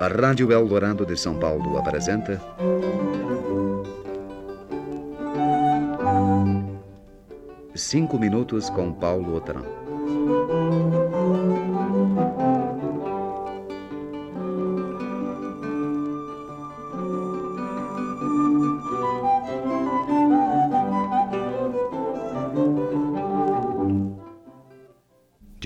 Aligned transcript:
A 0.00 0.08
Rádio 0.08 0.50
Eldorado 0.50 1.04
de 1.04 1.16
São 1.16 1.38
Paulo 1.38 1.76
apresenta. 1.76 2.40
Cinco 7.74 8.18
minutos 8.18 8.70
com 8.70 8.92
Paulo 8.92 9.36
Otran. 9.36 9.62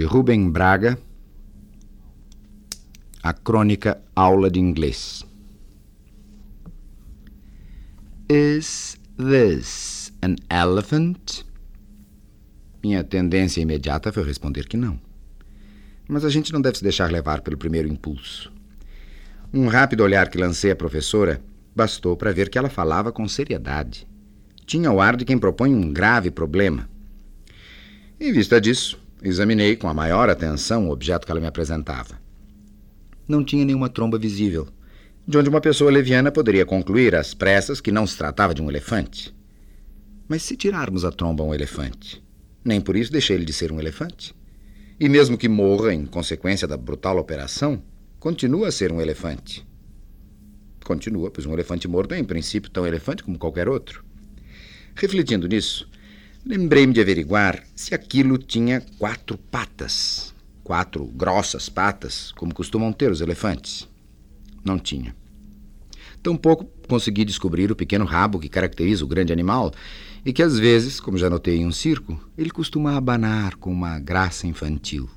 De 0.03 0.09
Rubem 0.09 0.51
Braga, 0.51 0.99
a 3.23 3.33
crônica 3.33 4.03
Aula 4.17 4.51
de 4.51 4.59
Inglês. 4.59 5.25
Is 8.29 8.99
this 9.17 10.13
an 10.21 10.35
elephant? 10.51 11.45
Minha 12.83 13.05
tendência 13.05 13.61
imediata 13.61 14.11
foi 14.11 14.25
responder 14.25 14.67
que 14.67 14.77
não. 14.77 14.99
Mas 16.09 16.25
a 16.25 16.31
gente 16.31 16.53
não 16.53 16.61
deve 16.61 16.79
se 16.79 16.83
deixar 16.83 17.09
levar 17.09 17.41
pelo 17.41 17.57
primeiro 17.57 17.87
impulso. 17.87 18.53
Um 19.55 19.69
rápido 19.69 20.01
olhar 20.01 20.29
que 20.31 20.37
lancei 20.37 20.73
à 20.73 20.75
professora 20.75 21.41
bastou 21.77 22.17
para 22.17 22.33
ver 22.33 22.51
que 22.51 22.59
ela 22.59 22.69
falava 22.69 23.13
com 23.13 23.29
seriedade. 23.29 24.05
Tinha 24.67 24.91
o 24.91 25.01
ar 25.01 25.17
de 25.17 25.25
quem 25.25 25.39
propõe 25.39 25.73
um 25.73 25.93
grave 25.93 26.29
problema. 26.29 26.91
Em 28.19 28.33
vista 28.33 28.61
disso, 28.61 29.01
examinei 29.23 29.77
com 29.77 29.89
a 29.89 29.95
maior 29.95 30.29
atenção 30.29 30.89
o 30.89 30.93
objeto 30.93 31.25
que 31.25 31.33
ela 31.33 31.41
me 31.41 31.47
apresentava 31.47 32.23
não 33.33 33.45
tinha 33.45 33.65
nenhuma 33.65 33.89
tromba 33.89 34.19
visível, 34.19 34.69
de 35.27 35.39
onde 35.39 35.49
uma 35.49 35.61
pessoa 35.61 35.91
leviana 35.91 36.33
poderia 36.33 36.67
concluir 36.67 37.15
às 37.15 37.33
pressas 37.35 37.81
que 37.81 37.93
não 37.93 38.07
se 38.07 38.17
tratava 38.17 38.55
de 38.55 38.61
um 38.61 38.69
elefante. 38.69 39.35
Mas 40.29 40.43
se 40.43 40.57
tirarmos 40.57 41.05
a 41.05 41.13
tromba 41.13 41.43
a 41.43 41.47
um 41.47 41.55
elefante, 41.55 42.23
nem 42.65 42.81
por 42.81 42.97
isso 42.97 43.13
deixei 43.13 43.37
ele 43.37 43.45
de 43.45 43.53
ser 43.53 43.73
um 43.73 43.81
elefante. 43.81 44.35
E 44.99 45.09
mesmo 45.09 45.39
que 45.39 45.49
morra 45.49 45.95
em 45.95 46.05
consequência 46.05 46.69
da 46.69 46.77
brutal 46.77 47.19
operação, 47.19 47.83
continua 48.21 48.69
a 48.69 48.73
ser 48.73 48.93
um 48.93 49.01
elefante. 49.01 49.67
Continua, 50.85 51.31
pois 51.31 51.47
um 51.47 51.53
elefante 51.53 51.89
morto 51.89 52.15
é, 52.15 52.19
em 52.19 52.25
princípio, 52.25 52.71
tão 52.71 52.87
elefante 52.87 53.23
como 53.23 53.39
qualquer 53.39 53.69
outro. 53.69 54.05
Refletindo 54.95 55.49
nisso, 55.49 55.89
lembrei-me 56.45 56.93
de 56.93 57.01
averiguar 57.01 57.63
se 57.75 57.95
aquilo 57.95 58.39
tinha 58.39 58.83
quatro 58.99 59.37
patas 59.39 60.33
quatro 60.63 61.05
grossas 61.07 61.69
patas, 61.69 62.33
como 62.33 62.55
costumam 62.55 62.93
ter 62.93 63.11
os 63.11 63.21
elefantes. 63.21 63.89
Não 64.65 64.79
tinha. 64.79 65.15
Tampouco 66.23 66.65
consegui 66.89 67.25
descobrir 67.25 67.73
o 67.73 67.77
pequeno 67.77 68.05
rabo 68.05 68.39
que 68.39 68.49
caracteriza 68.49 69.05
o 69.05 69.09
grande 69.09 69.33
animal 69.33 69.73
e 70.25 70.33
que, 70.33 70.43
às 70.43 70.59
vezes, 70.59 71.01
como 71.01 71.19
já 71.19 71.29
notei 71.29 71.59
em 71.59 71.67
um 71.67 71.73
circo, 71.73 72.19
ele 72.39 72.51
costuma 72.51 72.97
abanar 72.97 73.57
com 73.57 73.73
uma 73.73 73.99
graça 73.99 74.47
infantil. 74.47 75.11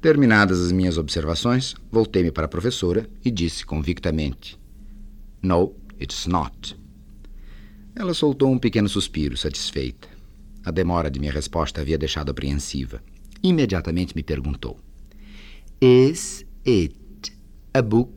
Terminadas 0.00 0.60
as 0.60 0.72
minhas 0.72 0.98
observações, 0.98 1.74
voltei-me 1.90 2.32
para 2.32 2.46
a 2.46 2.48
professora 2.48 3.08
e 3.24 3.30
disse 3.30 3.64
convictamente: 3.64 4.58
No, 5.42 5.74
it's 6.00 6.26
not. 6.26 6.77
Ela 7.98 8.14
soltou 8.14 8.52
um 8.52 8.58
pequeno 8.60 8.88
suspiro, 8.88 9.36
satisfeita. 9.36 10.06
A 10.64 10.70
demora 10.70 11.10
de 11.10 11.18
minha 11.18 11.32
resposta 11.32 11.80
havia 11.80 11.98
deixado 11.98 12.30
apreensiva. 12.30 13.02
Imediatamente 13.42 14.14
me 14.14 14.22
perguntou: 14.22 14.78
Is 15.80 16.46
it 16.64 16.94
a 17.74 17.82
book? 17.82 18.12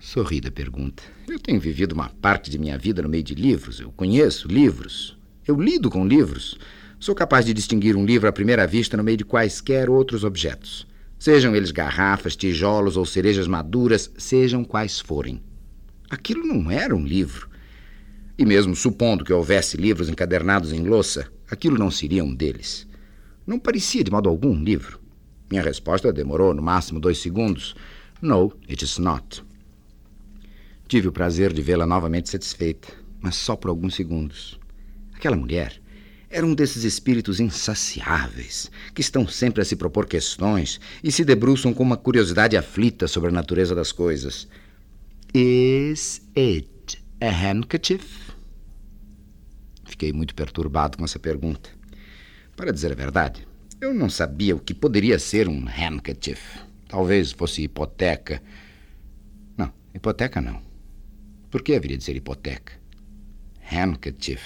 Sorri 0.00 0.40
da 0.40 0.50
pergunta. 0.50 1.02
Eu 1.28 1.38
tenho 1.38 1.60
vivido 1.60 1.92
uma 1.92 2.08
parte 2.08 2.50
de 2.50 2.58
minha 2.58 2.78
vida 2.78 3.02
no 3.02 3.08
meio 3.10 3.22
de 3.22 3.34
livros. 3.34 3.80
Eu 3.80 3.92
conheço 3.92 4.48
livros. 4.48 5.14
Eu 5.46 5.60
lido 5.60 5.90
com 5.90 6.06
livros. 6.06 6.58
Sou 6.98 7.14
capaz 7.14 7.44
de 7.44 7.52
distinguir 7.52 7.96
um 7.96 8.06
livro 8.06 8.26
à 8.30 8.32
primeira 8.32 8.66
vista 8.66 8.96
no 8.96 9.04
meio 9.04 9.18
de 9.18 9.26
quaisquer 9.26 9.90
outros 9.90 10.24
objetos. 10.24 10.86
Sejam 11.18 11.54
eles 11.54 11.70
garrafas, 11.70 12.34
tijolos 12.34 12.96
ou 12.96 13.04
cerejas 13.04 13.46
maduras, 13.46 14.10
sejam 14.16 14.64
quais 14.64 15.00
forem. 15.00 15.42
Aquilo 16.08 16.46
não 16.46 16.70
era 16.70 16.96
um 16.96 17.04
livro. 17.04 17.51
E 18.42 18.44
mesmo 18.44 18.74
supondo 18.74 19.24
que 19.24 19.32
houvesse 19.32 19.76
livros 19.76 20.08
encadernados 20.08 20.72
em 20.72 20.82
louça, 20.84 21.30
aquilo 21.48 21.78
não 21.78 21.92
seria 21.92 22.24
um 22.24 22.34
deles. 22.34 22.88
Não 23.46 23.56
parecia 23.56 24.02
de 24.02 24.10
modo 24.10 24.28
algum 24.28 24.50
um 24.50 24.64
livro. 24.64 24.98
Minha 25.48 25.62
resposta 25.62 26.12
demorou 26.12 26.52
no 26.52 26.60
máximo 26.60 26.98
dois 26.98 27.18
segundos. 27.18 27.76
No, 28.20 28.52
it 28.68 28.84
is 28.84 28.98
not. 28.98 29.44
Tive 30.88 31.06
o 31.06 31.12
prazer 31.12 31.52
de 31.52 31.62
vê-la 31.62 31.86
novamente 31.86 32.30
satisfeita, 32.30 32.88
mas 33.20 33.36
só 33.36 33.54
por 33.54 33.68
alguns 33.68 33.94
segundos. 33.94 34.58
Aquela 35.14 35.36
mulher 35.36 35.80
era 36.28 36.44
um 36.44 36.52
desses 36.52 36.82
espíritos 36.82 37.38
insaciáveis 37.38 38.72
que 38.92 39.02
estão 39.02 39.24
sempre 39.24 39.62
a 39.62 39.64
se 39.64 39.76
propor 39.76 40.04
questões 40.04 40.80
e 41.00 41.12
se 41.12 41.24
debruçam 41.24 41.72
com 41.72 41.84
uma 41.84 41.96
curiosidade 41.96 42.56
aflita 42.56 43.06
sobre 43.06 43.28
a 43.28 43.32
natureza 43.32 43.72
das 43.72 43.92
coisas. 43.92 44.48
Is 45.32 46.20
it 46.36 47.00
a 47.20 47.30
handkerchief? 47.30 48.31
Fiquei 49.92 50.10
muito 50.10 50.34
perturbado 50.34 50.96
com 50.96 51.04
essa 51.04 51.18
pergunta. 51.18 51.68
Para 52.56 52.72
dizer 52.72 52.92
a 52.92 52.94
verdade, 52.94 53.46
eu 53.78 53.92
não 53.92 54.08
sabia 54.08 54.56
o 54.56 54.58
que 54.58 54.72
poderia 54.72 55.18
ser 55.18 55.50
um 55.50 55.66
handkerchief. 55.66 56.40
Talvez 56.88 57.30
fosse 57.30 57.62
hipoteca. 57.62 58.42
Não, 59.54 59.70
hipoteca 59.94 60.40
não. 60.40 60.62
Por 61.50 61.60
que 61.60 61.74
haveria 61.74 61.98
de 61.98 62.04
ser 62.04 62.16
hipoteca? 62.16 62.72
Handkerchief. 63.60 64.42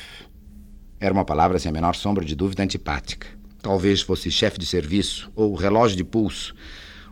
Era 0.99 1.15
uma 1.15 1.25
palavra 1.25 1.61
sem 1.61 1.71
a 1.71 1.73
menor 1.73 1.95
sombra 1.95 2.25
de 2.25 2.35
dúvida 2.35 2.65
antipática. 2.65 3.29
Talvez 3.63 4.03
fosse 4.03 4.33
chefe 4.33 4.59
de 4.59 4.67
serviço, 4.67 5.31
ou 5.37 5.55
relógio 5.55 5.97
de 5.97 6.03
pulso, 6.03 6.57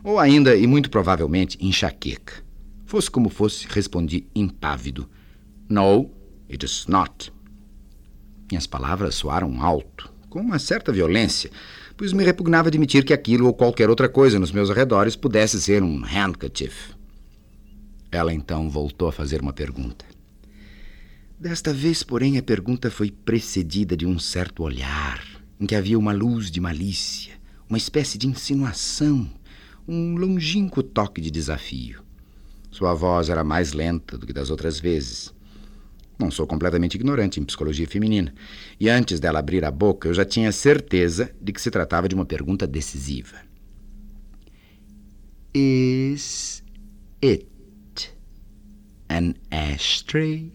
ou 0.03 0.19
ainda, 0.19 0.57
e 0.57 0.67
muito 0.67 0.89
provavelmente, 0.89 1.57
enxaqueca. 1.61 2.43
Fosse 2.85 3.09
como 3.09 3.29
fosse, 3.29 3.65
respondi 3.69 4.27
impávido. 4.35 5.09
No, 5.69 6.11
it 6.49 6.65
is 6.65 6.85
not. 6.87 7.33
Minhas 8.49 8.67
palavras 8.67 9.15
soaram 9.15 9.61
alto, 9.61 10.11
com 10.29 10.39
uma 10.39 10.59
certa 10.59 10.91
violência, 10.91 11.49
pois 11.97 12.13
me 12.13 12.23
repugnava 12.23 12.67
admitir 12.67 13.03
que 13.03 13.13
aquilo 13.13 13.47
ou 13.47 13.53
qualquer 13.53 13.89
outra 13.89 14.09
coisa 14.09 14.39
nos 14.39 14.51
meus 14.51 14.69
arredores 14.69 15.15
pudesse 15.15 15.61
ser 15.61 15.81
um 15.81 16.01
handkerchief. 16.01 16.93
Ela 18.11 18.33
então 18.33 18.69
voltou 18.69 19.07
a 19.07 19.11
fazer 19.11 19.41
uma 19.41 19.53
pergunta. 19.53 20.05
Desta 21.39 21.73
vez, 21.73 22.01
porém, 22.01 22.37
a 22.37 22.43
pergunta 22.43 22.89
foi 22.89 23.11
precedida 23.11 23.97
de 23.97 24.05
um 24.05 24.17
certo 24.17 24.63
olhar, 24.63 25.21
em 25.59 25.65
que 25.65 25.75
havia 25.75 25.99
uma 25.99 26.13
luz 26.13 26.49
de 26.49 26.61
malícia, 26.61 27.33
uma 27.69 27.77
espécie 27.77 28.17
de 28.17 28.27
insinuação, 28.27 29.29
um 29.87 30.15
longínquo 30.15 30.81
toque 30.81 31.19
de 31.19 31.29
desafio. 31.29 32.03
Sua 32.71 32.93
voz 32.93 33.29
era 33.29 33.43
mais 33.43 33.73
lenta 33.73 34.17
do 34.17 34.25
que 34.25 34.33
das 34.33 34.49
outras 34.49 34.79
vezes. 34.79 35.33
Não 36.17 36.31
sou 36.31 36.47
completamente 36.47 36.95
ignorante 36.95 37.39
em 37.39 37.43
psicologia 37.43 37.87
feminina. 37.87 38.33
E 38.79 38.89
antes 38.89 39.19
dela 39.19 39.39
abrir 39.39 39.65
a 39.65 39.71
boca, 39.71 40.07
eu 40.07 40.13
já 40.13 40.23
tinha 40.23 40.51
certeza 40.51 41.29
de 41.41 41.51
que 41.51 41.61
se 41.61 41.69
tratava 41.69 42.07
de 42.07 42.15
uma 42.15 42.25
pergunta 42.25 42.65
decisiva. 42.65 43.37
Is 45.53 46.63
it 47.23 47.47
an 49.09 49.33
ashtray? 49.51 50.51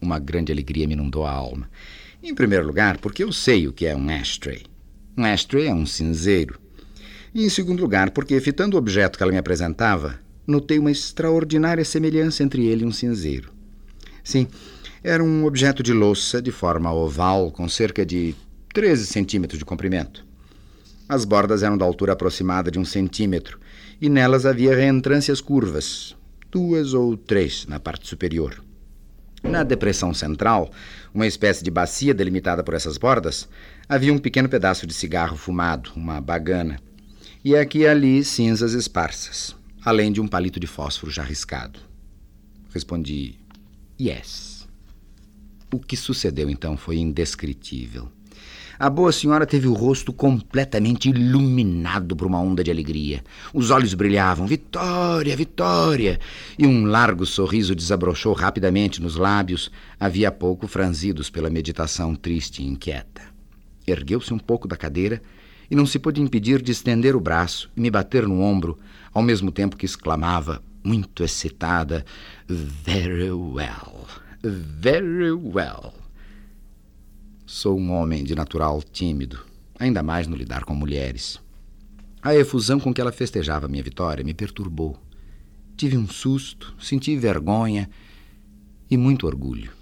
Uma 0.00 0.18
grande 0.18 0.52
alegria 0.52 0.86
me 0.86 0.94
inundou 0.94 1.26
a 1.26 1.30
alma. 1.30 1.70
Em 2.22 2.34
primeiro 2.34 2.66
lugar, 2.66 2.98
porque 2.98 3.24
eu 3.24 3.32
sei 3.32 3.66
o 3.66 3.72
que 3.72 3.86
é 3.86 3.96
um 3.96 4.08
ashtray. 4.10 4.64
Um 5.16 5.24
ashtray 5.24 5.66
é 5.66 5.74
um 5.74 5.86
cinzeiro. 5.86 6.58
E 7.34 7.44
em 7.44 7.48
segundo 7.48 7.80
lugar, 7.80 8.10
porque, 8.10 8.38
fitando 8.40 8.76
o 8.76 8.78
objeto 8.78 9.16
que 9.16 9.22
ela 9.22 9.32
me 9.32 9.38
apresentava, 9.38 10.18
notei 10.46 10.78
uma 10.78 10.90
extraordinária 10.90 11.84
semelhança 11.84 12.42
entre 12.42 12.66
ele 12.66 12.84
e 12.84 12.86
um 12.86 12.92
cinzeiro. 12.92 13.59
Sim, 14.22 14.46
era 15.02 15.22
um 15.22 15.44
objeto 15.44 15.82
de 15.82 15.92
louça 15.92 16.42
de 16.42 16.52
forma 16.52 16.92
oval, 16.92 17.50
com 17.50 17.68
cerca 17.68 18.04
de 18.04 18.34
13 18.72 19.06
centímetros 19.06 19.58
de 19.58 19.64
comprimento. 19.64 20.24
As 21.08 21.24
bordas 21.24 21.62
eram 21.62 21.76
da 21.76 21.84
altura 21.84 22.12
aproximada 22.12 22.70
de 22.70 22.78
um 22.78 22.84
centímetro 22.84 23.58
e 24.00 24.08
nelas 24.08 24.46
havia 24.46 24.74
reentrâncias 24.74 25.40
curvas, 25.40 26.16
duas 26.50 26.94
ou 26.94 27.16
três 27.16 27.66
na 27.66 27.80
parte 27.80 28.06
superior. 28.06 28.62
Na 29.42 29.62
depressão 29.62 30.12
central, 30.12 30.70
uma 31.14 31.26
espécie 31.26 31.64
de 31.64 31.70
bacia 31.70 32.12
delimitada 32.12 32.62
por 32.62 32.74
essas 32.74 32.98
bordas, 32.98 33.48
havia 33.88 34.12
um 34.12 34.18
pequeno 34.18 34.48
pedaço 34.48 34.86
de 34.86 34.92
cigarro 34.92 35.36
fumado, 35.36 35.90
uma 35.96 36.20
bagana, 36.20 36.78
e 37.42 37.56
aqui 37.56 37.78
e 37.78 37.86
ali 37.86 38.22
cinzas 38.22 38.74
esparsas, 38.74 39.56
além 39.82 40.12
de 40.12 40.20
um 40.20 40.28
palito 40.28 40.60
de 40.60 40.66
fósforo 40.66 41.10
já 41.10 41.22
riscado. 41.22 41.80
Respondi 42.72 43.40
Yes. 44.00 44.66
O 45.70 45.78
que 45.78 45.94
sucedeu 45.94 46.48
então 46.48 46.74
foi 46.74 46.96
indescritível. 46.96 48.08
A 48.78 48.88
boa 48.88 49.12
senhora 49.12 49.44
teve 49.44 49.68
o 49.68 49.74
rosto 49.74 50.10
completamente 50.10 51.10
iluminado 51.10 52.16
por 52.16 52.26
uma 52.26 52.40
onda 52.40 52.64
de 52.64 52.70
alegria. 52.70 53.22
Os 53.52 53.70
olhos 53.70 53.92
brilhavam. 53.92 54.46
Vitória, 54.46 55.36
vitória! 55.36 56.18
E 56.58 56.66
um 56.66 56.86
largo 56.86 57.26
sorriso 57.26 57.74
desabrochou 57.74 58.32
rapidamente 58.32 59.02
nos 59.02 59.16
lábios, 59.16 59.70
havia 59.98 60.32
pouco 60.32 60.66
franzidos 60.66 61.28
pela 61.28 61.50
meditação 61.50 62.14
triste 62.14 62.62
e 62.62 62.66
inquieta. 62.66 63.20
Ergueu-se 63.86 64.32
um 64.32 64.38
pouco 64.38 64.66
da 64.66 64.78
cadeira 64.78 65.20
e 65.70 65.76
não 65.76 65.84
se 65.84 65.98
pôde 65.98 66.22
impedir 66.22 66.62
de 66.62 66.72
estender 66.72 67.14
o 67.14 67.20
braço 67.20 67.70
e 67.76 67.80
me 67.82 67.90
bater 67.90 68.26
no 68.26 68.40
ombro, 68.40 68.78
ao 69.12 69.22
mesmo 69.22 69.52
tempo 69.52 69.76
que 69.76 69.84
exclamava, 69.84 70.62
muito 70.82 71.22
excitada: 71.22 72.04
Very 72.48 73.30
well, 73.30 74.06
very 74.42 75.32
well. 75.32 75.94
Sou 77.46 77.78
um 77.78 77.90
homem 77.92 78.22
de 78.24 78.34
natural 78.34 78.82
tímido, 78.82 79.44
ainda 79.78 80.02
mais 80.02 80.26
no 80.26 80.36
lidar 80.36 80.64
com 80.64 80.74
mulheres. 80.74 81.40
A 82.22 82.34
efusão 82.34 82.78
com 82.78 82.92
que 82.92 83.00
ela 83.00 83.12
festejava 83.12 83.66
minha 83.66 83.82
vitória 83.82 84.22
me 84.22 84.34
perturbou. 84.34 84.98
Tive 85.76 85.96
um 85.96 86.06
susto, 86.06 86.74
senti 86.78 87.16
vergonha 87.16 87.88
e 88.90 88.96
muito 88.96 89.26
orgulho. 89.26 89.72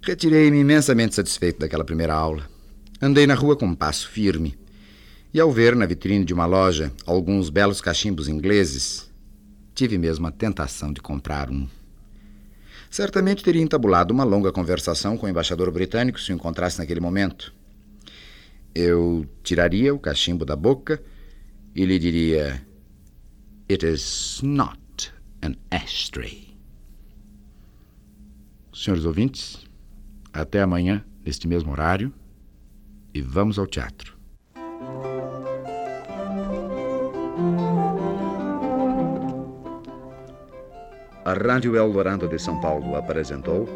Retirei-me 0.00 0.58
imensamente 0.58 1.14
satisfeito 1.14 1.58
daquela 1.58 1.84
primeira 1.84 2.14
aula. 2.14 2.48
Andei 3.00 3.26
na 3.26 3.34
rua 3.34 3.56
com 3.56 3.66
um 3.66 3.74
passo 3.74 4.08
firme. 4.08 4.56
E 5.32 5.40
ao 5.40 5.50
ver 5.50 5.74
na 5.74 5.84
vitrine 5.84 6.24
de 6.24 6.32
uma 6.32 6.46
loja 6.46 6.92
alguns 7.04 7.50
belos 7.50 7.80
cachimbos 7.80 8.28
ingleses, 8.28 9.10
tive 9.74 9.98
mesmo 9.98 10.26
a 10.26 10.30
tentação 10.30 10.92
de 10.92 11.00
comprar 11.00 11.50
um. 11.50 11.68
Certamente 12.90 13.42
teria 13.42 13.62
entabulado 13.62 14.14
uma 14.14 14.22
longa 14.22 14.52
conversação 14.52 15.16
com 15.16 15.26
o 15.26 15.28
embaixador 15.28 15.70
britânico 15.72 16.20
se 16.20 16.32
o 16.32 16.34
encontrasse 16.34 16.78
naquele 16.78 17.00
momento. 17.00 17.52
Eu 18.74 19.26
tiraria 19.42 19.94
o 19.94 19.98
cachimbo 19.98 20.44
da 20.44 20.54
boca 20.54 21.02
e 21.74 21.84
lhe 21.84 21.98
diria: 21.98 22.64
It 23.70 23.84
is 23.84 24.40
not 24.42 25.12
an 25.42 25.54
ashtray. 25.70 26.56
Senhores 28.72 29.04
ouvintes, 29.04 29.58
até 30.32 30.60
amanhã, 30.60 31.04
neste 31.24 31.46
mesmo 31.46 31.72
horário, 31.72 32.12
e 33.12 33.20
vamos 33.20 33.58
ao 33.58 33.66
teatro. 33.66 34.03
A 41.24 41.32
Rádio 41.32 41.74
Eldorado 41.74 42.28
de 42.28 42.38
São 42.38 42.60
Paulo 42.60 42.96
apresentou. 42.96 43.66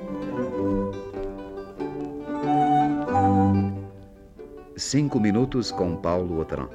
Cinco 4.76 5.18
minutos 5.18 5.72
com 5.72 5.96
Paulo 5.96 6.40
Otran. 6.40 6.68